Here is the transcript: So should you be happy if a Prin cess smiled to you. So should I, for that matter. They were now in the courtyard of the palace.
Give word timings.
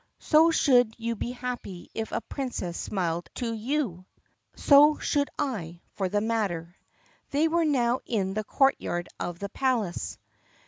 So 0.17 0.49
should 0.49 0.95
you 0.97 1.15
be 1.15 1.29
happy 1.29 1.91
if 1.93 2.11
a 2.11 2.21
Prin 2.21 2.49
cess 2.49 2.75
smiled 2.75 3.29
to 3.35 3.53
you. 3.53 4.07
So 4.55 4.97
should 4.97 5.29
I, 5.37 5.81
for 5.93 6.09
that 6.09 6.21
matter. 6.23 6.75
They 7.29 7.47
were 7.47 7.65
now 7.65 7.99
in 8.07 8.33
the 8.33 8.43
courtyard 8.43 9.09
of 9.19 9.37
the 9.37 9.49
palace. 9.49 10.17